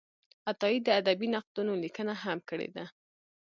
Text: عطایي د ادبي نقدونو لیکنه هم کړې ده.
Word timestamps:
عطایي 0.49 0.79
د 0.83 0.87
ادبي 0.99 1.27
نقدونو 1.35 1.73
لیکنه 1.83 2.13
هم 2.23 2.37
کړې 2.49 2.67
ده. 2.75 2.85